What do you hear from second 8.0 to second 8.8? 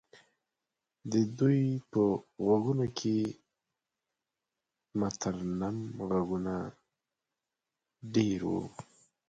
دېره وو.